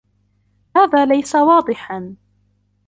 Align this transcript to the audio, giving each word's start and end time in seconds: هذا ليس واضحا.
هذا 0.75 1.05
ليس 1.05 1.35
واضحا. 1.35 2.15